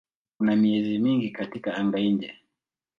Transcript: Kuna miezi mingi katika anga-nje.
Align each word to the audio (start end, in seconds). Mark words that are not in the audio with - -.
Kuna 0.37 0.55
miezi 0.55 0.99
mingi 0.99 1.29
katika 1.29 1.73
anga-nje. 1.75 2.35